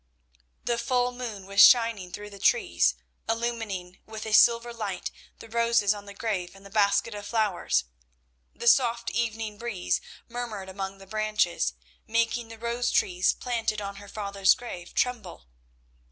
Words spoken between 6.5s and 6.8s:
and the